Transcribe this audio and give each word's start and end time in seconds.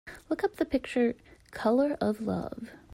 Look 0.29 0.43
up 0.43 0.55
the 0.55 0.65
picture, 0.65 1.13
Colour 1.51 1.95
of 2.03 2.21
Love. 2.21 2.71